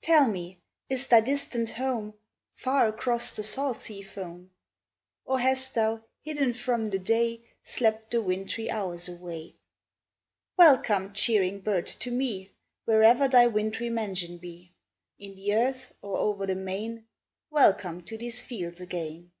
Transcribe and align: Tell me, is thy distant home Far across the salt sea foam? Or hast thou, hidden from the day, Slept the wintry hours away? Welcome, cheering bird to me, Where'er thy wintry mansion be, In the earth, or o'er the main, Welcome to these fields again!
Tell 0.00 0.28
me, 0.28 0.60
is 0.88 1.08
thy 1.08 1.22
distant 1.22 1.70
home 1.70 2.14
Far 2.52 2.86
across 2.86 3.32
the 3.34 3.42
salt 3.42 3.80
sea 3.80 4.00
foam? 4.00 4.52
Or 5.24 5.40
hast 5.40 5.74
thou, 5.74 6.04
hidden 6.20 6.52
from 6.54 6.86
the 6.86 7.00
day, 7.00 7.42
Slept 7.64 8.12
the 8.12 8.22
wintry 8.22 8.70
hours 8.70 9.08
away? 9.08 9.56
Welcome, 10.56 11.12
cheering 11.14 11.58
bird 11.62 11.88
to 11.88 12.12
me, 12.12 12.52
Where'er 12.84 13.26
thy 13.26 13.48
wintry 13.48 13.90
mansion 13.90 14.38
be, 14.38 14.70
In 15.18 15.34
the 15.34 15.52
earth, 15.52 15.92
or 16.00 16.16
o'er 16.16 16.46
the 16.46 16.54
main, 16.54 17.06
Welcome 17.50 18.04
to 18.04 18.16
these 18.16 18.40
fields 18.40 18.80
again! 18.80 19.32